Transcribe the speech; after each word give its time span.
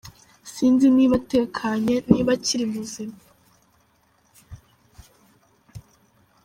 "Sinzi 0.53 0.85
niba 0.95 1.13
atekanye, 1.21 1.95
niba 2.11 2.29
akiri 2.35 2.65
muzima. 2.73 3.15